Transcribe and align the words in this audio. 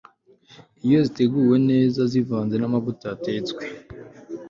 iyo 0.85 0.99
ziteguwe 1.05 1.57
neza 1.69 2.01
zivanze 2.11 2.55
namavuta 2.57 3.03
yatetswe 3.11 3.63